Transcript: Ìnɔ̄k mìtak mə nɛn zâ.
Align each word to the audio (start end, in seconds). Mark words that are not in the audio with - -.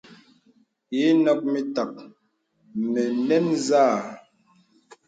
Ìnɔ̄k 1.03 1.39
mìtak 1.51 1.93
mə 2.91 3.01
nɛn 3.27 3.45
zâ. 3.67 3.83